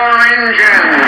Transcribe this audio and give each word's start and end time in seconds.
your 0.00 0.19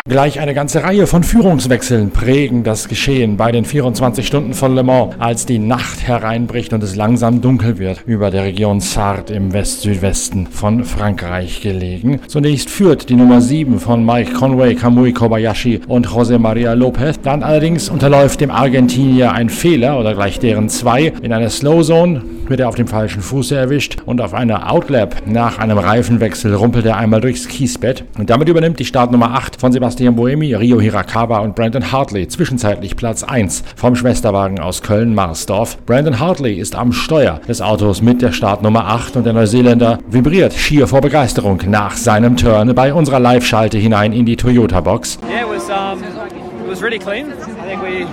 Gleich 0.09 0.41
eine 0.41 0.53
ganze 0.53 0.83
Reihe 0.83 1.07
von 1.07 1.23
Führungswechseln 1.23 2.11
prägen 2.11 2.65
das 2.65 2.89
Geschehen 2.89 3.37
bei 3.37 3.53
den 3.53 3.65
24 3.65 4.27
Stunden 4.27 4.53
von 4.53 4.75
Le 4.75 4.83
Mans, 4.83 5.15
als 5.21 5.47
die 5.47 5.61
Nacht 5.61 6.07
hereinbricht 6.07 6.73
und 6.73 6.83
es 6.83 6.97
langsam 6.97 7.41
dunkel 7.41 7.79
wird 7.79 8.03
über 8.05 8.31
der 8.31 8.45
Region 8.45 8.81
Sarthe 8.81 9.33
im 9.35 9.53
West-Südwesten 9.53 10.49
von 10.49 10.85
Frankreich 10.85 11.61
gelegen. 11.61 12.21
Zunächst 12.27 12.69
führt 12.69 13.09
die 13.11 13.15
Nummer 13.15 13.41
7 13.41 13.79
von 13.79 14.05
Mike 14.05 14.33
Conway, 14.33 14.75
Kamui 14.75 15.13
Kobayashi 15.13 15.81
und 15.87 16.09
José 16.09 16.37
María 16.37 16.75
López. 16.75 17.21
Dann 17.23 17.45
allerdings 17.45 17.89
unterläuft 17.89 18.41
dem 18.41 18.51
Argentinier 18.51 19.33
ein 19.33 19.49
Fehler 19.49 19.99
oder 20.01 20.15
gleich 20.15 20.41
deren 20.41 20.69
zwei 20.69 21.13
in 21.23 21.33
einer 21.33 21.49
Slow 21.49 21.83
Zone 21.83 22.23
wird 22.49 22.61
er 22.61 22.69
auf 22.69 22.75
dem 22.75 22.87
falschen 22.89 23.23
Fuße 23.23 23.57
erwischt 23.57 23.99
und 24.05 24.21
auf 24.21 24.35
einer 24.35 24.71
Outlap 24.71 25.23
nach 25.27 25.59
einem 25.59 25.79
Reifenwechsel 25.79 26.55
rumpelt 26.55 26.85
er 26.85 26.97
einmal 26.97 27.21
durchs 27.21 27.49
Kiesbett. 27.49 28.05
Und 28.19 28.29
damit 28.29 28.49
übernimmt 28.49 28.79
die 28.79 28.85
Startnummer 29.13 29.37
8 29.37 29.61
von 29.61 29.73
Sebastian 29.73 30.17
Boemi, 30.17 30.55
Rio 30.55 30.81
Hirakawa 30.81 31.41
und 31.41 31.55
Brandon 31.55 31.93
Hartley 31.93 32.29
zwischenzeitlich 32.29 32.97
Platz 32.97 33.23
1 33.23 33.63
vom 33.77 33.95
Schwesterwagen 33.95 34.59
aus 34.59 34.81
Köln-Marsdorf. 34.81 35.77
Brandon 35.85 36.19
Hartley 36.19 36.55
ist 36.55 36.75
am 36.75 36.95
Steuer 36.95 37.39
des 37.47 37.61
Autos 37.61 38.01
mit 38.01 38.23
der 38.23 38.33
Startnummer 38.33 38.87
8 38.87 39.17
und 39.17 39.27
der 39.27 39.35
Neuseeländer 39.35 39.99
vibriert 40.09 40.55
schier 40.55 40.89
vor 40.89 41.03
Begeisterung 41.03 41.61
nach 41.67 41.95
seinem 41.95 42.39
Turn 42.39 42.75
bei 42.75 42.95
unserer 42.95 43.21
Live-Schalte 43.21 43.77
hinein 43.77 44.15
in 44.15 44.25
die 44.25 44.37
Toyota-Box. 44.37 45.19
Yeah, 45.29 45.43
it 45.43 45.47
was, 45.47 45.69
um, 45.69 46.03
it 46.03 46.71
was 46.71 46.81
really 46.81 46.99
clean. 46.99 47.33
I 47.33 47.69
think 47.69 47.83
we 47.83 48.07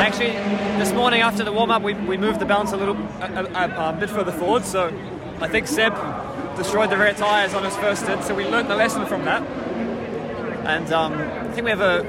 actually 0.00 0.32
this 0.80 0.92
morning 0.92 1.20
after 1.20 1.44
the 1.44 1.52
warm 1.52 1.70
up, 1.70 1.82
we, 1.82 1.94
we 1.94 2.16
moved 2.16 2.40
the 2.40 2.44
balance 2.44 2.72
a 2.72 2.76
little 2.76 2.96
a, 3.20 3.44
a, 3.54 3.90
a, 3.90 3.96
bit 4.00 4.10
further 4.10 4.32
forward. 4.32 4.64
So 4.64 4.92
I 5.40 5.46
think 5.46 5.68
Seb 5.68 5.94
destroyed 6.56 6.90
the 6.90 6.96
rear 6.96 7.14
tyres 7.14 7.54
on 7.54 7.64
his 7.64 7.76
first 7.76 8.02
stint. 8.02 8.24
So 8.24 8.34
we 8.34 8.44
learned 8.46 8.68
the 8.70 8.76
lesson 8.76 9.06
from 9.06 9.24
that. 9.24 9.42
And 10.66 10.92
um, 10.92 11.14
I 11.14 11.50
think 11.52 11.64
we 11.64 11.70
have 11.70 11.80
a, 11.80 12.06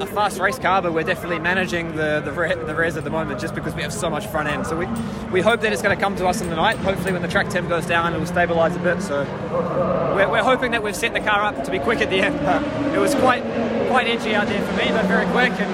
a, 0.00 0.06
fast 0.06 0.38
race 0.38 0.58
car, 0.58 0.82
but 0.82 0.92
we're 0.92 1.04
definitely 1.04 1.38
managing 1.38 1.94
the, 1.96 2.20
the, 2.24 2.30
the 2.66 2.74
rears 2.74 2.96
at 2.96 3.04
the 3.04 3.10
moment 3.10 3.40
just 3.40 3.54
because 3.54 3.74
we 3.74 3.82
have 3.82 3.92
so 3.92 4.10
much 4.10 4.26
front 4.26 4.48
end. 4.48 4.66
So 4.66 4.76
we, 4.76 4.86
we 5.30 5.40
hope 5.40 5.60
that 5.60 5.72
it's 5.72 5.82
going 5.82 5.96
to 5.96 6.00
come 6.00 6.16
to 6.16 6.26
us 6.26 6.40
in 6.40 6.50
the 6.50 6.56
night. 6.56 6.76
Hopefully, 6.78 7.12
when 7.12 7.22
the 7.22 7.28
track 7.28 7.48
temp 7.48 7.68
goes 7.68 7.86
down, 7.86 8.12
it 8.12 8.18
will 8.18 8.26
stabilise 8.26 8.76
a 8.76 8.80
bit. 8.80 9.02
So 9.02 9.24
we're, 10.16 10.28
we're 10.28 10.42
hoping 10.42 10.72
that 10.72 10.82
we've 10.82 10.96
set 10.96 11.12
the 11.14 11.20
car 11.20 11.42
up 11.42 11.64
to 11.64 11.70
be 11.70 11.78
quick 11.78 12.00
at 12.00 12.10
the 12.10 12.20
end. 12.20 12.38
But 12.40 12.62
it 12.94 12.98
was 12.98 13.14
quite 13.14 13.42
quite 13.88 14.08
edgy 14.08 14.34
out 14.34 14.48
there 14.48 14.64
for 14.66 14.72
me, 14.72 14.88
but 14.88 15.06
very 15.06 15.26
quick. 15.26 15.52
And 15.52 15.70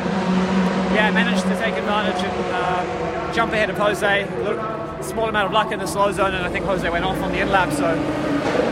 yeah, 0.94 1.10
managed 1.10 1.42
to 1.44 1.56
take 1.58 1.74
advantage 1.74 2.22
and 2.22 2.54
uh, 2.54 3.07
jump 3.34 3.52
ahead 3.52 3.70
of 3.70 3.76
Jose. 3.78 4.22
A 4.22 4.42
little, 4.42 5.02
small 5.02 5.28
amount 5.28 5.46
of 5.46 5.52
luck 5.52 5.72
in 5.72 5.78
the 5.78 5.86
slow 5.86 6.10
zone, 6.12 6.34
and 6.34 6.44
I 6.44 6.50
think 6.50 6.66
Jose 6.66 6.88
went 6.90 7.04
off 7.04 7.20
on 7.22 7.30
the 7.32 7.40
in 7.40 7.50
lap, 7.50 7.72
so 7.72 8.67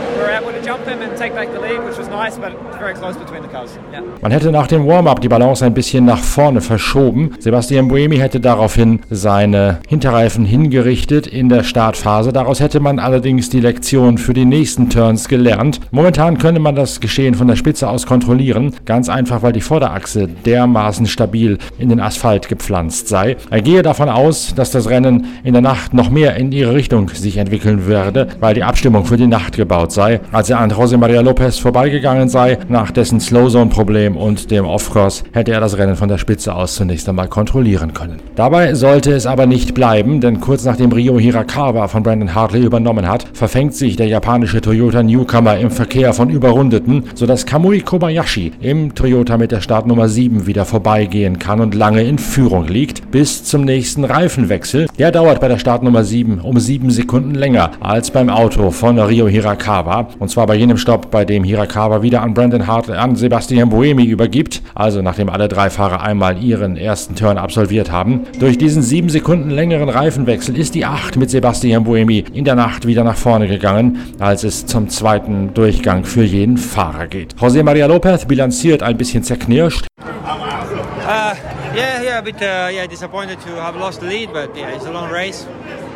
Man 4.21 4.31
hätte 4.31 4.51
nach 4.51 4.67
dem 4.67 4.87
Warm-up 4.87 5.21
die 5.21 5.29
Balance 5.29 5.65
ein 5.65 5.73
bisschen 5.73 6.05
nach 6.05 6.19
vorne 6.19 6.61
verschoben. 6.61 7.31
Sebastian 7.39 7.87
Buemi 7.87 8.17
hätte 8.17 8.39
daraufhin 8.39 8.99
seine 9.09 9.79
Hinterreifen 9.87 10.45
hingerichtet 10.45 11.27
in 11.27 11.49
der 11.49 11.63
Startphase. 11.63 12.33
Daraus 12.33 12.59
hätte 12.59 12.79
man 12.79 12.99
allerdings 12.99 13.49
die 13.49 13.59
Lektion 13.59 14.17
für 14.17 14.33
die 14.33 14.45
nächsten 14.45 14.89
Turns 14.89 15.27
gelernt. 15.27 15.79
Momentan 15.91 16.37
könne 16.37 16.59
man 16.59 16.75
das 16.75 16.99
Geschehen 16.99 17.35
von 17.35 17.47
der 17.47 17.55
Spitze 17.55 17.89
aus 17.89 18.05
kontrollieren, 18.05 18.73
ganz 18.85 19.09
einfach, 19.09 19.43
weil 19.43 19.53
die 19.53 19.61
Vorderachse 19.61 20.27
dermaßen 20.27 21.05
stabil 21.05 21.57
in 21.77 21.89
den 21.89 21.99
Asphalt 21.99 22.47
gepflanzt 22.47 23.07
sei. 23.07 23.37
Er 23.49 23.61
gehe 23.61 23.81
davon 23.81 24.09
aus, 24.09 24.53
dass 24.55 24.71
das 24.71 24.89
Rennen 24.89 25.27
in 25.43 25.53
der 25.53 25.61
Nacht 25.61 25.93
noch 25.93 26.09
mehr 26.09 26.35
in 26.35 26.51
ihre 26.51 26.73
Richtung 26.73 27.09
sich 27.09 27.37
entwickeln 27.37 27.87
werde, 27.87 28.27
weil 28.39 28.53
die 28.53 28.63
Abstimmung 28.63 29.05
für 29.05 29.17
die 29.17 29.27
Nacht 29.27 29.55
gebaut 29.55 29.91
sei. 29.91 30.06
Als 30.31 30.49
er 30.49 30.59
an 30.59 30.71
José 30.71 30.97
María 30.97 31.21
López 31.21 31.59
vorbeigegangen 31.61 32.29
sei, 32.29 32.57
nach 32.69 32.91
dessen 32.91 33.19
Slow-Zone-Problem 33.19 34.15
und 34.15 34.51
dem 34.51 34.65
Off-Cross, 34.65 35.23
hätte 35.33 35.51
er 35.51 35.59
das 35.59 35.77
Rennen 35.77 35.95
von 35.95 36.09
der 36.09 36.17
Spitze 36.17 36.55
aus 36.55 36.75
zunächst 36.75 37.07
einmal 37.09 37.27
kontrollieren 37.27 37.93
können. 37.93 38.19
Dabei 38.35 38.73
sollte 38.73 39.11
es 39.11 39.25
aber 39.25 39.45
nicht 39.45 39.73
bleiben, 39.73 40.21
denn 40.21 40.39
kurz 40.39 40.63
nachdem 40.65 40.91
Rio 40.91 41.19
Hirakawa 41.19 41.87
von 41.87 42.03
Brandon 42.03 42.33
Hartley 42.33 42.63
übernommen 42.63 43.07
hat, 43.07 43.25
verfängt 43.33 43.75
sich 43.75 43.95
der 43.95 44.07
japanische 44.07 44.61
Toyota 44.61 45.03
Newcomer 45.03 45.57
im 45.57 45.71
Verkehr 45.71 46.13
von 46.13 46.29
Überrundeten, 46.29 47.03
sodass 47.15 47.45
Kamui 47.45 47.81
Kobayashi 47.81 48.53
im 48.61 48.95
Toyota 48.95 49.37
mit 49.37 49.51
der 49.51 49.61
Startnummer 49.61 50.07
7 50.07 50.47
wieder 50.47 50.65
vorbeigehen 50.65 51.39
kann 51.39 51.61
und 51.61 51.75
lange 51.75 52.03
in 52.03 52.17
Führung 52.17 52.67
liegt, 52.67 53.11
bis 53.11 53.43
zum 53.43 53.63
nächsten 53.63 54.03
Reifenwechsel. 54.03 54.87
Der 54.97 55.11
dauert 55.11 55.41
bei 55.41 55.47
der 55.47 55.59
Startnummer 55.59 56.03
7 56.03 56.39
um 56.39 56.59
7 56.59 56.89
Sekunden 56.91 57.35
länger 57.35 57.71
als 57.79 58.11
beim 58.11 58.29
Auto 58.29 58.71
von 58.71 58.99
Rio 58.99 59.27
Hirakawa, 59.27 59.96
und 60.19 60.29
zwar 60.29 60.47
bei 60.47 60.55
jenem 60.55 60.77
Stopp, 60.77 61.11
bei 61.11 61.25
dem 61.25 61.43
Hirakawa 61.43 62.01
wieder 62.01 62.21
an 62.21 62.33
Brandon 62.33 62.67
Hartley 62.67 62.97
an 62.97 63.15
Sebastian 63.15 63.69
Buemi 63.69 64.05
übergibt, 64.05 64.61
also 64.75 65.01
nachdem 65.01 65.29
alle 65.29 65.47
drei 65.47 65.69
Fahrer 65.69 66.01
einmal 66.01 66.41
ihren 66.41 66.77
ersten 66.77 67.15
Turn 67.15 67.37
absolviert 67.37 67.91
haben. 67.91 68.25
Durch 68.39 68.57
diesen 68.57 68.81
7 68.81 69.09
Sekunden 69.09 69.49
längeren 69.49 69.89
Reifenwechsel 69.89 70.57
ist 70.57 70.75
die 70.75 70.85
8 70.85 71.17
mit 71.17 71.29
Sebastian 71.29 71.83
Buemi 71.83 72.23
in 72.33 72.45
der 72.45 72.55
Nacht 72.55 72.87
wieder 72.87 73.03
nach 73.03 73.17
vorne 73.17 73.47
gegangen, 73.47 74.13
als 74.19 74.43
es 74.43 74.65
zum 74.65 74.89
zweiten 74.89 75.53
Durchgang 75.53 76.03
für 76.03 76.23
jeden 76.23 76.57
Fahrer 76.57 77.07
geht. 77.07 77.35
José 77.35 77.63
María 77.63 77.87
López 77.87 78.25
bilanziert 78.25 78.83
ein 78.83 78.97
bisschen 78.97 79.23
zerknirscht. 79.23 79.87
Uh, 79.99 81.33
yeah, 81.73 82.01
yeah, 82.01 82.19
a 82.19 82.21
bit 82.21 82.35
uh, 82.35 82.69
yeah, 82.69 82.85
disappointed 82.85 83.39
to 83.39 83.55
have 83.61 83.77
lost 83.77 84.01
the 84.01 84.07
lead, 84.07 84.31
but 84.33 84.55
yeah, 84.57 84.75
it's 84.75 84.85
a 84.85 84.91
long 84.91 85.09
race. 85.09 85.45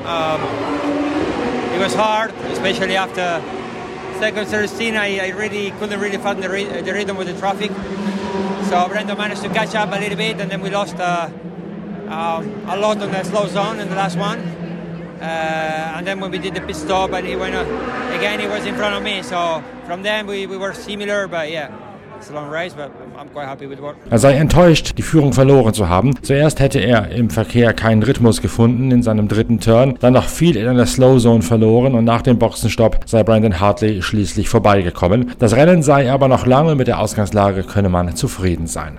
Um, 0.06 0.40
it 1.76 1.80
was 1.80 1.94
hard, 1.94 2.32
especially 2.52 2.96
after 2.96 3.42
second 4.22 4.46
13. 4.46 4.96
I, 4.98 5.18
I 5.18 5.30
really 5.30 5.72
couldn't 5.72 6.00
really 6.00 6.18
find 6.18 6.44
the, 6.44 6.48
the 6.48 6.94
rhythm 6.94 7.18
with 7.18 7.26
the 7.26 7.34
traffic. 7.40 7.72
So 8.70 8.76
Brendo 8.88 9.18
managed 9.18 9.42
to 9.42 9.50
catch 9.50 9.74
up 9.74 9.92
a 9.92 10.00
little 10.00 10.16
bit, 10.16 10.40
and 10.40 10.52
then 10.52 10.62
we 10.62 10.70
lost 10.70 10.98
uh, 10.98 11.28
um, 12.08 12.46
a 12.68 12.78
lot 12.78 13.02
on 13.02 13.12
the 13.12 13.24
slow 13.24 13.48
zone 13.48 13.80
in 13.80 13.90
the 13.90 13.96
last 13.96 14.20
one. 14.20 14.38
Uh, 14.38 15.96
and 15.96 16.06
then 16.06 16.20
when 16.20 16.30
we 16.30 16.38
did 16.38 16.54
the 16.54 16.62
pit 16.62 16.76
stop, 16.76 17.14
and 17.14 17.26
he 17.26 17.36
went 17.36 17.56
uh, 17.56 17.62
again, 18.16 18.40
he 18.40 18.46
was 18.46 18.64
in 18.68 18.76
front 18.76 18.94
of 18.94 19.02
me. 19.02 19.24
So 19.24 19.64
from 19.88 20.04
then 20.04 20.28
we, 20.28 20.46
we 20.46 20.56
were 20.56 20.76
similar, 20.76 21.28
but 21.28 21.50
yeah. 21.50 21.76
Er 24.10 24.18
sei 24.18 24.34
enttäuscht, 24.34 24.98
die 24.98 25.02
Führung 25.02 25.34
verloren 25.34 25.74
zu 25.74 25.90
haben. 25.90 26.14
Zuerst 26.22 26.60
hätte 26.60 26.80
er 26.80 27.10
im 27.12 27.30
Verkehr 27.30 27.74
keinen 27.74 28.04
Rhythmus 28.04 28.42
gefunden 28.42 28.92
in 28.92 29.04
seinem 29.04 29.28
dritten 29.28 29.60
Turn, 29.60 29.96
dann 30.00 30.14
noch 30.14 30.28
viel 30.28 30.56
in 30.56 30.68
einer 30.68 30.86
Slow 30.86 31.20
Zone 31.20 31.42
verloren 31.42 31.96
und 31.96 32.06
nach 32.06 32.22
dem 32.22 32.40
Boxenstopp 32.40 33.02
sei 33.06 33.24
Brandon 33.24 33.60
Hartley 33.60 34.02
schließlich 34.02 34.50
vorbeigekommen. 34.50 35.32
Das 35.40 35.56
Rennen 35.56 35.84
sei 35.84 36.12
aber 36.12 36.28
noch 36.28 36.46
lange 36.46 36.76
mit 36.76 36.88
der 36.88 37.00
Ausgangslage 37.00 37.64
könne 37.64 37.90
man 37.90 38.16
zufrieden 38.16 38.68
sein. 38.68 38.98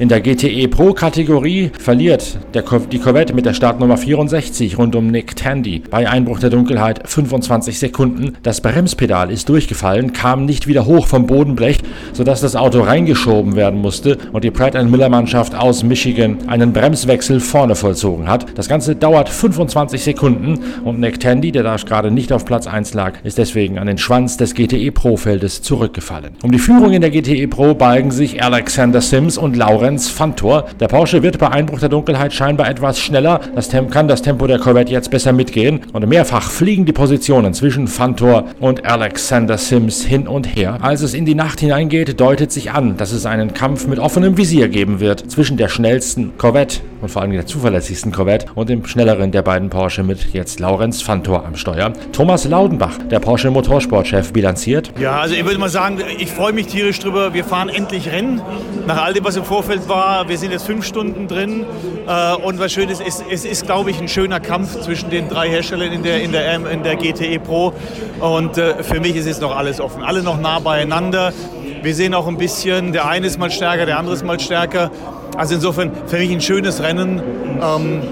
In 0.00 0.08
der 0.08 0.22
GTE 0.22 0.66
Pro 0.68 0.94
Kategorie 0.94 1.70
verliert 1.78 2.38
der, 2.54 2.64
die 2.90 2.98
Corvette 2.98 3.34
mit 3.34 3.44
der 3.44 3.52
Startnummer 3.52 3.98
64 3.98 4.78
rund 4.78 4.96
um 4.96 5.08
Nick 5.08 5.36
Tandy 5.36 5.82
bei 5.90 6.08
Einbruch 6.08 6.38
der 6.38 6.48
Dunkelheit 6.48 7.06
25 7.06 7.78
Sekunden. 7.78 8.32
Das 8.42 8.62
Bremspedal 8.62 9.30
ist 9.30 9.50
durchgefallen, 9.50 10.14
kam 10.14 10.46
nicht 10.46 10.66
wieder 10.66 10.86
hoch 10.86 11.06
vom 11.06 11.26
Bodenblech, 11.26 11.80
sodass 12.14 12.40
das 12.40 12.56
Auto 12.56 12.80
reingeschoben 12.80 13.56
werden 13.56 13.82
musste 13.82 14.16
und 14.32 14.42
die 14.42 14.50
Pratt 14.50 14.72
Miller 14.90 15.10
Mannschaft 15.10 15.54
aus 15.54 15.82
Michigan 15.82 16.38
einen 16.46 16.72
Bremswechsel 16.72 17.38
vorne 17.38 17.74
vollzogen 17.74 18.26
hat. 18.26 18.46
Das 18.56 18.70
Ganze 18.70 18.96
dauert 18.96 19.28
25 19.28 20.02
Sekunden 20.02 20.60
und 20.82 20.98
Nick 20.98 21.20
Tandy, 21.20 21.52
der 21.52 21.62
da 21.62 21.76
gerade 21.76 22.10
nicht 22.10 22.32
auf 22.32 22.46
Platz 22.46 22.66
1 22.66 22.94
lag, 22.94 23.18
ist 23.22 23.36
deswegen 23.36 23.78
an 23.78 23.86
den 23.86 23.98
Schwanz 23.98 24.38
des 24.38 24.54
GTE 24.54 24.92
Pro 24.92 25.18
Feldes 25.18 25.60
zurückgefallen. 25.60 26.36
Um 26.42 26.52
die 26.52 26.58
Führung 26.58 26.94
in 26.94 27.02
der 27.02 27.10
GTE 27.10 27.46
Pro 27.48 27.74
balgen 27.74 28.10
sich 28.10 28.42
Alexander 28.42 29.02
Sims 29.02 29.36
und 29.36 29.58
Lauren 29.58 29.89
Lorenz 29.90 30.08
Fantor. 30.08 30.66
Der 30.78 30.86
Porsche 30.86 31.24
wird 31.24 31.40
bei 31.40 31.48
Einbruch 31.48 31.80
der 31.80 31.88
Dunkelheit 31.88 32.32
scheinbar 32.32 32.70
etwas 32.70 33.00
schneller. 33.00 33.40
Das 33.56 33.68
Temp 33.68 33.90
kann 33.90 34.06
das 34.06 34.22
Tempo 34.22 34.46
der 34.46 34.60
Corvette 34.60 34.92
jetzt 34.92 35.10
besser 35.10 35.32
mitgehen. 35.32 35.80
Und 35.92 36.06
mehrfach 36.06 36.48
fliegen 36.48 36.84
die 36.84 36.92
Positionen 36.92 37.54
zwischen 37.54 37.88
Fantor 37.88 38.44
und 38.60 38.84
Alexander 38.84 39.58
Sims 39.58 40.04
hin 40.04 40.28
und 40.28 40.54
her. 40.54 40.78
Als 40.80 41.02
es 41.02 41.12
in 41.12 41.24
die 41.24 41.34
Nacht 41.34 41.58
hineingeht, 41.58 42.20
deutet 42.20 42.52
sich 42.52 42.70
an, 42.70 42.98
dass 42.98 43.10
es 43.10 43.26
einen 43.26 43.52
Kampf 43.52 43.88
mit 43.88 43.98
offenem 43.98 44.36
Visier 44.36 44.68
geben 44.68 45.00
wird 45.00 45.28
zwischen 45.28 45.56
der 45.56 45.68
schnellsten 45.68 46.38
Corvette 46.38 46.82
und 47.00 47.08
vor 47.08 47.22
allem 47.22 47.32
der 47.32 47.46
zuverlässigsten 47.46 48.12
Corvette 48.12 48.46
und 48.54 48.68
dem 48.68 48.86
schnelleren 48.86 49.32
der 49.32 49.42
beiden 49.42 49.70
Porsche 49.70 50.02
mit 50.02 50.32
jetzt 50.32 50.60
Laurenz 50.60 51.02
Fantor 51.02 51.44
am 51.44 51.56
Steuer. 51.56 51.92
Thomas 52.12 52.44
Laudenbach, 52.44 52.98
der 53.10 53.20
Porsche 53.20 53.50
Motorsportchef, 53.50 54.32
bilanziert. 54.32 54.92
Ja, 54.98 55.20
also 55.20 55.34
ich 55.34 55.44
würde 55.44 55.58
mal 55.58 55.68
sagen, 55.68 55.98
ich 56.18 56.30
freue 56.30 56.52
mich 56.52 56.66
tierisch 56.66 56.98
drüber. 56.98 57.34
Wir 57.34 57.44
fahren 57.44 57.68
endlich 57.68 58.10
Rennen. 58.10 58.40
Nach 58.86 59.02
all 59.04 59.12
dem, 59.12 59.24
was 59.24 59.36
im 59.36 59.44
Vorfeld 59.44 59.88
war. 59.88 60.28
Wir 60.28 60.38
sind 60.38 60.52
jetzt 60.52 60.66
fünf 60.66 60.84
Stunden 60.84 61.28
drin 61.28 61.64
äh, 62.06 62.34
und 62.34 62.58
was 62.58 62.72
schön 62.72 62.88
ist, 62.88 63.00
es, 63.00 63.22
es 63.30 63.44
ist, 63.44 63.66
glaube 63.66 63.90
ich, 63.90 64.00
ein 64.00 64.08
schöner 64.08 64.40
Kampf 64.40 64.80
zwischen 64.80 65.10
den 65.10 65.28
drei 65.28 65.48
Herstellern 65.48 65.92
in 65.92 66.02
der, 66.02 66.22
in 66.22 66.32
der, 66.32 66.70
in 66.70 66.82
der 66.82 66.96
GTE 66.96 67.38
Pro 67.38 67.72
und 68.20 68.58
äh, 68.58 68.82
für 68.82 69.00
mich 69.00 69.16
ist 69.16 69.26
jetzt 69.26 69.40
noch 69.40 69.56
alles 69.56 69.80
offen. 69.80 70.02
Alle 70.02 70.22
noch 70.22 70.40
nah 70.40 70.58
beieinander. 70.58 71.32
Wir 71.82 71.94
sehen 71.94 72.14
auch 72.14 72.26
ein 72.26 72.36
bisschen, 72.36 72.92
der 72.92 73.08
eine 73.08 73.26
ist 73.26 73.38
mal 73.38 73.50
stärker, 73.50 73.86
der 73.86 73.98
andere 73.98 74.14
ist 74.14 74.24
mal 74.24 74.38
stärker. 74.38 74.90
Also 75.36 75.54
insofern 75.54 75.92
für 76.06 76.18
mich 76.18 76.30
ein 76.30 76.40
schönes 76.40 76.82
Rennen. 76.82 77.22
Ähm, 77.62 78.02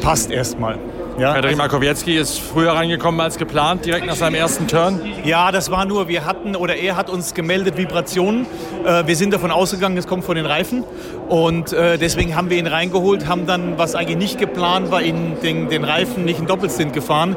passt 0.00 0.30
erstmal. 0.30 0.78
Ja, 1.18 1.32
Frederik 1.32 1.58
also, 1.60 1.78
Markowiecki 1.78 2.16
ist 2.16 2.38
früher 2.38 2.72
reingekommen 2.72 3.20
als 3.20 3.38
geplant, 3.38 3.84
direkt 3.84 4.06
nach 4.06 4.14
seinem 4.14 4.36
ersten 4.36 4.68
Turn. 4.68 5.00
Ja, 5.24 5.50
das 5.50 5.68
war 5.68 5.84
nur, 5.84 6.06
wir 6.06 6.24
hatten 6.24 6.54
oder 6.54 6.76
er 6.76 6.96
hat 6.96 7.10
uns 7.10 7.34
gemeldet 7.34 7.76
Vibrationen. 7.76 8.46
Äh, 8.86 9.04
wir 9.06 9.16
sind 9.16 9.34
davon 9.34 9.50
ausgegangen, 9.50 9.96
es 9.96 10.06
kommt 10.06 10.24
von 10.24 10.36
den 10.36 10.46
Reifen. 10.46 10.84
Und 11.28 11.72
äh, 11.72 11.98
deswegen 11.98 12.36
haben 12.36 12.50
wir 12.50 12.56
ihn 12.56 12.68
reingeholt, 12.68 13.26
haben 13.26 13.46
dann, 13.46 13.78
was 13.78 13.96
eigentlich 13.96 14.18
nicht 14.18 14.38
geplant 14.38 14.92
war, 14.92 15.02
in 15.02 15.40
den, 15.42 15.68
den 15.68 15.82
Reifen 15.82 16.24
nicht 16.24 16.38
in 16.38 16.46
Doppelstint 16.46 16.92
gefahren. 16.92 17.34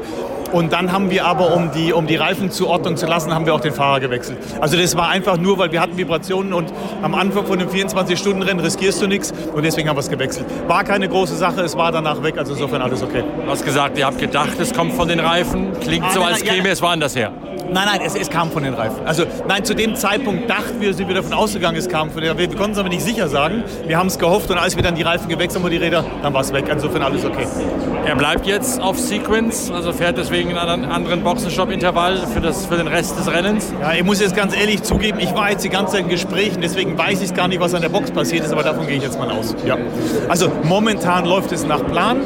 Und 0.52 0.72
dann 0.72 0.92
haben 0.92 1.10
wir 1.10 1.24
aber, 1.24 1.54
um 1.54 1.70
die, 1.72 1.92
um 1.92 2.06
die 2.06 2.16
Reifen 2.16 2.50
zur 2.50 2.68
Ordnung 2.68 2.96
zu 2.96 3.06
lassen, 3.06 3.34
haben 3.34 3.46
wir 3.46 3.54
auch 3.54 3.60
den 3.60 3.72
Fahrer 3.72 4.00
gewechselt. 4.00 4.38
Also 4.60 4.76
das 4.76 4.96
war 4.96 5.08
einfach 5.08 5.38
nur, 5.38 5.58
weil 5.58 5.72
wir 5.72 5.80
hatten 5.80 5.96
Vibrationen 5.96 6.52
und 6.52 6.72
am 7.02 7.14
Anfang 7.14 7.46
von 7.46 7.58
dem 7.58 7.68
24-Stunden-Rennen 7.68 8.60
riskierst 8.60 9.00
du 9.00 9.06
nichts 9.06 9.32
und 9.52 9.62
deswegen 9.64 9.88
haben 9.88 9.96
wir 9.96 10.00
es 10.00 10.10
gewechselt. 10.10 10.46
War 10.68 10.84
keine 10.84 11.08
große 11.08 11.36
Sache, 11.36 11.62
es 11.62 11.76
war 11.76 11.90
danach 11.90 12.22
weg, 12.22 12.36
also 12.36 12.52
insofern 12.52 12.82
alles 12.82 13.02
okay. 13.02 13.24
Du 13.44 13.50
hast 13.50 13.64
gesagt, 13.64 13.96
ihr 13.98 14.06
habt 14.06 14.18
gedacht, 14.18 14.60
es 14.60 14.74
kommt 14.74 14.92
von 14.92 15.08
den 15.08 15.20
Reifen. 15.20 15.72
Klingt 15.80 16.04
ah, 16.04 16.10
so, 16.12 16.22
als 16.22 16.42
käme 16.42 16.66
ja, 16.66 16.72
es 16.72 16.82
woanders 16.82 17.16
her. 17.16 17.32
Nein, 17.72 17.86
nein, 17.86 18.00
es, 18.04 18.14
es, 18.14 18.28
kam 18.28 18.50
von 18.50 18.62
den 18.62 18.74
Reifen. 18.74 19.06
Also 19.06 19.24
nein, 19.48 19.64
zu 19.64 19.74
dem 19.74 19.96
Zeitpunkt 19.96 20.50
dachten 20.50 20.80
wir, 20.80 20.92
sind 20.92 21.08
wir 21.08 21.14
davon 21.14 21.32
ausgegangen, 21.32 21.78
es 21.78 21.88
kam 21.88 22.10
von 22.10 22.20
den 22.20 22.30
Reifen. 22.32 22.50
Wir 22.50 22.58
konnten 22.58 22.72
es 22.72 22.78
aber 22.78 22.90
nicht 22.90 23.02
sicher 23.02 23.28
sagen. 23.28 23.64
Wir 23.86 23.96
haben 23.96 24.08
es 24.08 24.18
gehofft 24.18 24.50
und 24.50 24.58
als 24.58 24.76
wir 24.76 24.82
dann 24.82 24.94
die 24.94 25.02
Reifen 25.02 25.28
gewechselt 25.28 25.64
haben, 25.64 25.70
die 25.70 25.78
Räder, 25.78 26.04
dann 26.22 26.34
war 26.34 26.42
es 26.42 26.52
weg. 26.52 26.66
Insofern 26.70 27.02
alles 27.02 27.24
okay. 27.24 27.46
Er 28.04 28.16
bleibt 28.16 28.46
jetzt 28.46 28.80
auf 28.80 28.98
Sequence, 28.98 29.70
also 29.70 29.92
fährt 29.92 30.18
deswegen 30.18 30.41
in 30.50 30.58
einen 30.58 30.84
anderen 30.84 31.22
Boxenstopp-Intervall 31.22 32.18
für, 32.32 32.52
für 32.52 32.76
den 32.76 32.86
Rest 32.86 33.18
des 33.18 33.30
Rennens. 33.30 33.72
Ja, 33.80 33.92
ich 33.92 34.04
muss 34.04 34.20
jetzt 34.20 34.36
ganz 34.36 34.56
ehrlich 34.56 34.82
zugeben, 34.82 35.18
ich 35.20 35.34
war 35.34 35.50
jetzt 35.50 35.64
die 35.64 35.68
ganze 35.68 35.92
Zeit 35.92 36.02
in 36.02 36.08
Gesprächen, 36.08 36.60
deswegen 36.60 36.96
weiß 36.96 37.22
ich 37.22 37.34
gar 37.34 37.48
nicht, 37.48 37.60
was 37.60 37.74
an 37.74 37.82
der 37.82 37.88
Box 37.88 38.10
passiert 38.10 38.44
ist, 38.44 38.52
aber 38.52 38.62
davon 38.62 38.86
gehe 38.86 38.96
ich 38.96 39.02
jetzt 39.02 39.18
mal 39.18 39.30
aus. 39.30 39.54
Ja. 39.66 39.76
Also 40.28 40.50
momentan 40.64 41.24
läuft 41.24 41.52
es 41.52 41.66
nach 41.66 41.84
Plan. 41.86 42.20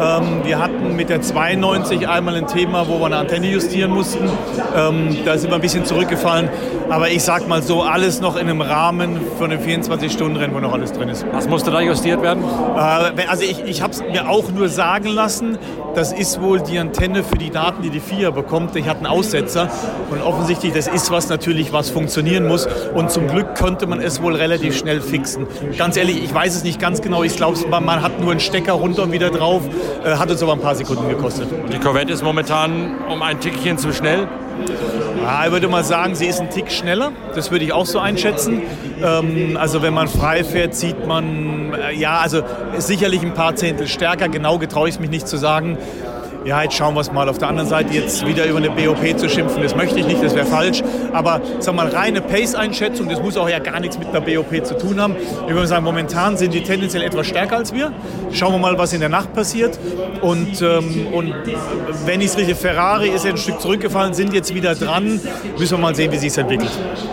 Ähm, 0.00 0.40
wir 0.44 0.60
hatten 0.60 0.67
mit 0.98 1.10
der 1.10 1.22
92 1.22 2.08
einmal 2.08 2.34
ein 2.34 2.48
Thema, 2.48 2.88
wo 2.88 2.98
wir 2.98 3.06
eine 3.06 3.18
Antenne 3.18 3.48
justieren 3.48 3.92
mussten. 3.92 4.28
Ähm, 4.76 5.16
da 5.24 5.38
sind 5.38 5.48
wir 5.48 5.54
ein 5.54 5.60
bisschen 5.60 5.84
zurückgefallen. 5.84 6.50
Aber 6.90 7.08
ich 7.08 7.22
sag 7.22 7.46
mal 7.46 7.62
so, 7.62 7.82
alles 7.82 8.20
noch 8.20 8.34
in 8.34 8.48
einem 8.48 8.62
Rahmen 8.62 9.20
von 9.38 9.52
einem 9.52 9.62
24-Stunden-Rennen, 9.62 10.54
wo 10.54 10.58
noch 10.58 10.72
alles 10.72 10.92
drin 10.92 11.08
ist. 11.08 11.24
Was 11.32 11.48
musste 11.48 11.70
da 11.70 11.80
justiert 11.80 12.20
werden? 12.20 12.42
Äh, 12.42 13.26
also 13.28 13.44
ich, 13.44 13.62
ich 13.64 13.80
habe 13.80 13.92
es 13.92 14.02
mir 14.02 14.28
auch 14.28 14.50
nur 14.50 14.68
sagen 14.68 15.08
lassen. 15.08 15.56
Das 15.94 16.12
ist 16.12 16.40
wohl 16.40 16.60
die 16.60 16.78
Antenne 16.78 17.22
für 17.22 17.38
die 17.38 17.50
Daten, 17.50 17.82
die 17.82 17.90
die 17.90 18.00
FIA 18.00 18.30
bekommt. 18.30 18.74
Ich 18.74 18.88
hatte 18.88 18.98
einen 18.98 19.06
Aussetzer. 19.06 19.70
Und 20.10 20.20
offensichtlich, 20.22 20.72
das 20.72 20.88
ist 20.88 21.12
was 21.12 21.28
natürlich, 21.28 21.72
was 21.72 21.90
funktionieren 21.90 22.48
muss. 22.48 22.66
Und 22.94 23.12
zum 23.12 23.28
Glück 23.28 23.54
konnte 23.54 23.86
man 23.86 24.00
es 24.00 24.20
wohl 24.20 24.34
relativ 24.34 24.76
schnell 24.76 25.00
fixen. 25.00 25.46
Ganz 25.76 25.96
ehrlich, 25.96 26.24
ich 26.24 26.34
weiß 26.34 26.56
es 26.56 26.64
nicht 26.64 26.80
ganz 26.80 27.02
genau. 27.02 27.22
Ich 27.22 27.36
glaube, 27.36 27.56
man 27.68 28.02
hat 28.02 28.20
nur 28.20 28.32
einen 28.32 28.40
Stecker 28.40 28.72
runter 28.72 29.04
und 29.04 29.12
wieder 29.12 29.30
drauf. 29.30 29.62
Äh, 30.04 30.16
hat 30.16 30.30
uns 30.30 30.42
aber 30.42 30.54
ein 30.54 30.60
paar 30.60 30.74
Sekunden 30.74 30.87
gekostet. 30.96 31.48
Die 31.72 31.78
Corvette 31.78 32.12
ist 32.12 32.22
momentan 32.22 32.96
um 33.08 33.22
ein 33.22 33.40
Tickchen 33.40 33.78
zu 33.78 33.92
schnell. 33.92 34.28
Ja, 35.22 35.46
ich 35.46 35.52
würde 35.52 35.68
mal 35.68 35.84
sagen, 35.84 36.14
sie 36.14 36.26
ist 36.26 36.40
ein 36.40 36.50
Tick 36.50 36.70
schneller. 36.70 37.12
Das 37.34 37.50
würde 37.50 37.64
ich 37.64 37.72
auch 37.72 37.86
so 37.86 37.98
einschätzen. 37.98 38.62
Ähm, 39.02 39.56
also 39.60 39.82
wenn 39.82 39.94
man 39.94 40.08
frei 40.08 40.42
fährt, 40.42 40.74
sieht 40.74 41.06
man, 41.06 41.74
äh, 41.74 41.94
ja, 41.94 42.18
also 42.18 42.42
sicherlich 42.78 43.22
ein 43.22 43.34
paar 43.34 43.54
Zehntel 43.54 43.86
stärker. 43.86 44.28
Genau 44.28 44.58
getraue 44.58 44.88
ich 44.88 44.98
mich 44.98 45.10
nicht 45.10 45.28
zu 45.28 45.36
sagen 45.36 45.78
ja, 46.44 46.62
jetzt 46.62 46.74
schauen 46.74 46.94
wir 46.94 47.00
es 47.00 47.12
mal. 47.12 47.28
Auf 47.28 47.38
der 47.38 47.48
anderen 47.48 47.68
Seite 47.68 47.92
jetzt 47.94 48.26
wieder 48.26 48.46
über 48.46 48.58
eine 48.58 48.70
BOP 48.70 49.18
zu 49.18 49.28
schimpfen, 49.28 49.62
das 49.62 49.74
möchte 49.74 49.98
ich 49.98 50.06
nicht, 50.06 50.22
das 50.22 50.34
wäre 50.34 50.46
falsch. 50.46 50.82
Aber 51.12 51.40
sag 51.58 51.74
mal, 51.74 51.88
reine 51.88 52.20
Pace-Einschätzung, 52.20 53.08
das 53.08 53.20
muss 53.20 53.36
auch 53.36 53.48
ja 53.48 53.58
gar 53.58 53.80
nichts 53.80 53.98
mit 53.98 54.08
einer 54.08 54.20
BOP 54.20 54.64
zu 54.64 54.76
tun 54.76 55.00
haben. 55.00 55.16
Ich 55.46 55.54
würde 55.54 55.66
sagen, 55.66 55.84
momentan 55.84 56.36
sind 56.36 56.54
die 56.54 56.62
tendenziell 56.62 57.02
etwas 57.02 57.26
stärker 57.26 57.56
als 57.56 57.72
wir. 57.72 57.92
Schauen 58.32 58.52
wir 58.52 58.58
mal, 58.58 58.78
was 58.78 58.92
in 58.92 59.00
der 59.00 59.08
Nacht 59.08 59.34
passiert. 59.34 59.78
Und, 60.20 60.60
ähm, 60.62 61.08
und 61.12 61.34
wenn 62.06 62.20
ich 62.20 62.28
es 62.28 62.38
richtig, 62.38 62.56
Ferrari 62.56 63.08
ist 63.08 63.24
ja 63.24 63.30
ein 63.30 63.36
Stück 63.36 63.60
zurückgefallen, 63.60 64.14
sind 64.14 64.32
jetzt 64.32 64.54
wieder 64.54 64.74
dran. 64.74 65.20
Müssen 65.58 65.76
wir 65.76 65.78
mal 65.78 65.94
sehen, 65.94 66.12
wie 66.12 66.18
sich 66.18 66.28
es 66.28 66.38
entwickelt. 66.38 66.70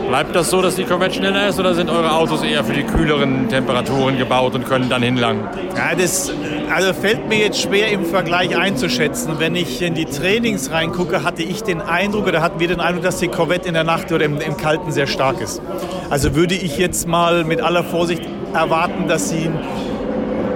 Bleibt 0.07 0.35
das 0.35 0.49
so, 0.49 0.61
dass 0.61 0.75
die 0.75 0.83
Corvette 0.83 1.15
schneller 1.15 1.47
ist 1.47 1.59
oder 1.59 1.73
sind 1.73 1.89
eure 1.89 2.11
Autos 2.11 2.43
eher 2.43 2.63
für 2.63 2.73
die 2.73 2.83
kühleren 2.83 3.49
Temperaturen 3.49 4.17
gebaut 4.17 4.55
und 4.55 4.65
können 4.65 4.89
dann 4.89 5.01
hinlangen? 5.01 5.41
Ja, 5.75 5.95
das 5.95 6.31
also 6.71 6.93
fällt 6.93 7.27
mir 7.27 7.37
jetzt 7.37 7.61
schwer 7.61 7.89
im 7.91 8.05
Vergleich 8.05 8.57
einzuschätzen. 8.57 9.35
Wenn 9.39 9.55
ich 9.55 9.81
in 9.81 9.93
die 9.93 10.05
Trainings 10.05 10.71
reingucke, 10.71 11.23
hatte 11.23 11.43
ich 11.43 11.63
den 11.63 11.81
Eindruck 11.81 12.27
oder 12.27 12.41
hatten 12.41 12.59
wir 12.59 12.67
den 12.67 12.79
Eindruck, 12.79 13.03
dass 13.03 13.19
die 13.19 13.27
Corvette 13.27 13.67
in 13.67 13.73
der 13.73 13.83
Nacht 13.83 14.11
oder 14.11 14.25
im, 14.25 14.39
im 14.39 14.57
Kalten 14.57 14.91
sehr 14.91 15.07
stark 15.07 15.41
ist. 15.41 15.61
Also 16.09 16.35
würde 16.35 16.55
ich 16.55 16.77
jetzt 16.77 17.07
mal 17.07 17.43
mit 17.43 17.61
aller 17.61 17.83
Vorsicht 17.83 18.23
erwarten, 18.53 19.07
dass 19.07 19.29
sie 19.29 19.49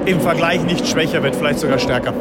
im 0.06 0.22
Vergleich 0.22 0.64
nicht 0.64 0.88
schwächer 0.88 1.22
wird, 1.24 1.36
vielleicht 1.36 1.60
sogar 1.60 1.80
stärker. 1.80 2.14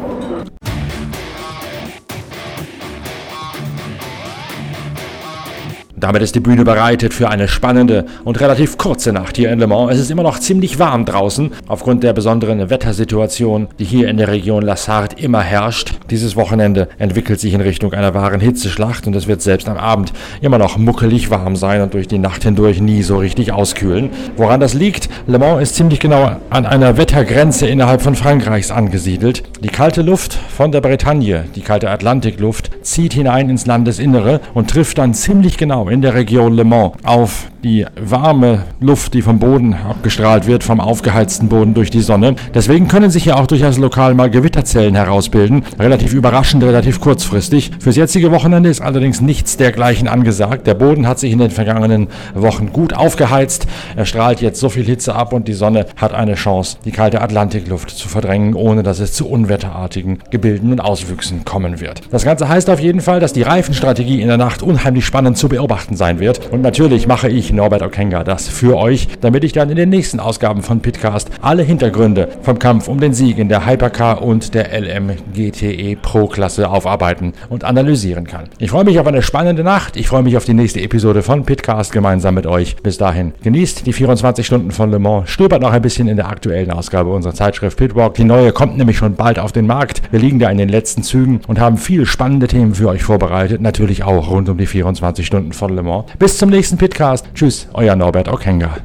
Damit 6.01 6.23
ist 6.23 6.35
die 6.35 6.41
Bühne 6.41 6.65
bereitet 6.65 7.13
für 7.13 7.29
eine 7.29 7.49
spannende 7.49 8.07
und 8.25 8.41
relativ 8.41 8.79
kurze 8.79 9.13
Nacht 9.13 9.37
hier 9.37 9.51
in 9.51 9.59
Le 9.59 9.67
Mans. 9.67 9.93
Es 9.93 9.99
ist 9.99 10.11
immer 10.11 10.23
noch 10.23 10.39
ziemlich 10.39 10.79
warm 10.79 11.05
draußen, 11.05 11.53
aufgrund 11.67 12.05
der 12.05 12.13
besonderen 12.13 12.71
Wettersituation, 12.71 13.69
die 13.79 13.85
hier 13.85 14.09
in 14.09 14.17
der 14.17 14.29
Region 14.29 14.63
La 14.63 14.77
Sarthe 14.77 15.17
immer 15.21 15.43
herrscht. 15.43 15.98
Dieses 16.11 16.37
Wochenende 16.37 16.89
entwickelt 16.99 17.39
sich 17.39 17.53
in 17.53 17.61
Richtung 17.61 17.93
einer 17.93 18.15
wahren 18.15 18.41
Hitzeschlacht 18.41 19.07
und 19.07 19.15
es 19.15 19.27
wird 19.27 19.43
selbst 19.43 19.69
am 19.69 19.77
Abend 19.77 20.15
immer 20.41 20.57
noch 20.57 20.79
muckelig 20.79 21.29
warm 21.29 21.55
sein 21.55 21.83
und 21.83 21.93
durch 21.93 22.09
die 22.09 22.19
Nacht 22.19 22.45
hindurch 22.45 22.81
nie 22.81 23.03
so 23.03 23.19
richtig 23.19 23.53
auskühlen. 23.53 24.09
Woran 24.39 24.59
das 24.59 24.73
liegt? 24.73 25.11
Le 25.27 25.39
Mans 25.39 25.63
ist 25.63 25.75
ziemlich 25.75 26.01
genau 26.01 26.37
an 26.49 26.65
einer 26.65 26.97
Wettergrenze 26.97 27.67
innerhalb 27.67 28.01
von 28.01 28.15
Frankreichs 28.15 28.71
angesiedelt. 28.71 29.43
Die 29.63 29.69
kalte 29.69 30.01
Luft 30.01 30.33
von 30.33 30.73
der 30.73 30.81
Bretagne, 30.81 31.45
die 31.55 31.61
kalte 31.61 31.91
Atlantikluft, 31.91 32.71
zieht 32.81 33.13
hinein 33.13 33.51
ins 33.51 33.67
Landesinnere 33.67 34.41
und 34.55 34.71
trifft 34.71 34.97
dann 34.97 35.13
ziemlich 35.13 35.59
genau 35.59 35.91
in 35.91 36.01
der 36.01 36.15
Region 36.15 36.55
Le 36.55 36.65
Mans 36.65 36.93
auf 37.03 37.51
die 37.65 37.87
warme 38.01 38.65
Luft, 38.81 39.15
die 39.15 39.23
vom 39.23 39.39
Boden 39.39 39.75
abgestrahlt 39.75 40.47
wird, 40.47 40.63
vom 40.63 40.81
aufgeheizten 40.81 41.49
Boden 41.49 41.75
durch 41.75 41.91
die 41.91 42.01
Sonne. 42.01 42.37
Deswegen 42.55 42.89
können 42.89 43.11
sich 43.11 43.25
ja 43.25 43.37
auch 43.37 43.47
durchaus 43.47 43.79
lokal 43.79 44.15
mal 44.15 44.31
Gewitterzellen 44.31 44.95
herausbilden. 44.95 45.65
Relativ 45.79 46.15
überraschend, 46.15 46.63
relativ 46.63 47.01
kurzfristig. 47.01 47.73
Fürs 47.81 47.97
jetzige 47.97 48.31
Wochenende 48.31 48.69
ist 48.69 48.81
allerdings 48.81 49.21
nichts 49.21 49.57
dergleichen 49.57 50.09
angesagt. 50.09 50.67
Der 50.67 50.75
Boden 50.75 51.07
hat 51.07 51.19
sich 51.19 51.33
in 51.33 51.39
den 51.39 51.51
vergangenen 51.51 52.09
Wochen 52.35 52.73
gut 52.73 52.95
aufgeheizt. 52.95 53.67
Er 53.97 54.05
strahlt 54.05 54.41
jetzt 54.41 54.61
so 54.61 54.69
viel 54.69 54.85
Hitze 54.85 55.15
ab 55.15 55.33
und 55.33 55.49
die 55.49 55.55
Sonne 55.55 55.87
hat 55.97 56.15
eine 56.15 56.35
Chance, 56.35 56.79
die 56.85 56.93
kalte 56.93 57.21
Atlantikluft 57.21 57.91
zu 57.91 58.09
verdrängen, 58.09 58.55
ohne 58.55 58.83
dass 58.83 59.01
es 59.01 59.13
zu 59.13 59.29
unwetterartigen 59.29 60.19
Gebilden 60.31 60.73
und 60.73 60.81
Auswüchsen 60.81 61.45
kommen 61.45 61.81
wird. 61.81 62.03
Das 62.11 62.25
Ganze 62.25 62.49
heißt 62.49 62.71
auf 62.71 62.81
jeden 62.81 63.01
Fall, 63.01 63.21
dass 63.21 63.33
die 63.33 63.43
Reifenstrategie 63.43 64.21
in 64.21 64.29
der 64.29 64.37
Nacht 64.37 64.63
unheimlich 64.63 65.05
spannend 65.05 65.37
zu 65.37 65.49
beobachten 65.49 65.97
sein 65.97 66.21
wird. 66.21 66.53
Und 66.53 66.63
natürlich 66.63 67.07
mache 67.07 67.29
ich, 67.29 67.48
Norbert 67.53 67.83
Okenga, 67.83 68.25
das 68.25 68.49
für 68.49 68.77
euch, 68.77 69.09
damit 69.21 69.45
ich 69.45 69.53
dann 69.53 69.71
in 69.71 69.77
den 69.77 69.89
nächsten 69.89 70.21
Ausgaben 70.21 70.63
von 70.63 70.81
Pitcast 70.81 71.31
alle 71.41 71.63
Hintergründe 71.63 72.29
vom 72.43 72.59
Kampf 72.59 72.89
um 72.89 73.01
den 73.01 73.13
Sieg 73.13 73.39
in 73.39 73.49
der 73.49 73.67
Hypercar 73.67 74.23
und 74.23 74.55
der 74.55 74.79
LM 74.79 75.13
GTE 75.35 75.97
Pro 76.01 76.27
Klasse 76.27 76.69
aufarbeiten 76.71 77.33
und 77.49 77.65
analysieren 77.65 78.27
kann. 78.27 78.45
Ich 78.59 78.71
freue 78.71 78.85
mich 78.85 78.99
auf 78.99 79.07
eine 79.07 79.23
spannende 79.23 79.65
Nacht. 79.65 79.97
Ich 79.97 80.09
freue 80.09 80.23
mich 80.23 80.37
auf 80.37 80.45
die 80.45 80.55
nächste 80.55 80.81
Episode 80.81 81.23
von 81.23 81.45
Pitcast 81.45 81.93
gemeinsam 81.93 82.35
mit 82.35 82.47
euch. 82.47 82.77
Bis 82.77 82.99
dahin, 82.99 83.33
genießt 83.43 83.87
die 83.87 83.93
24 83.93 84.47
Stunden 84.47 84.71
von 84.71 84.91
Le 84.91 84.99
Mans, 84.99 85.31
stöbert 85.31 85.63
noch 85.63 85.73
ein 85.73 85.83
bisschen 85.83 86.09
in 86.09 86.17
der 86.17 86.29
aktuellen 86.29 86.71
Ausgabe 86.71 87.11
unserer 87.11 87.35
Zeitschrift 87.35 87.79
Pitwalk. 87.79 88.15
Die 88.15 88.25
neue 88.25 88.53
kommt 88.53 88.77
nämlich 88.77 88.99
schon 88.99 89.15
bald 89.15 89.39
auf 89.39 89.53
den 89.53 89.67
Markt. 89.67 90.03
Wir 90.11 90.21
liegen 90.21 90.39
da 90.39 90.51
in 90.51 90.59
den 90.59 90.69
letzten 90.69 91.03
Zügen 91.03 91.41
und 91.47 91.61
haben 91.61 91.77
viele 91.77 92.07
spannende 92.07 92.49
Themen 92.49 92.75
für 92.75 92.89
euch 92.89 93.03
vorbereitet. 93.03 93.61
Natürlich 93.61 94.05
auch 94.05 94.31
rund 94.31 94.49
um 94.49 94.59
die 94.59 94.67
24 94.67 95.27
Stunden 95.27 95.53
von 95.53 95.75
Le 95.75 95.83
Mans. 95.83 96.07
Bis 96.19 96.39
zum 96.39 96.51
nächsten 96.51 96.79
Pitcast. 96.79 97.27
Tschüss, 97.39 97.69
euer 97.73 97.95
Norbert 97.95 98.27
Ockhenger. 98.27 98.79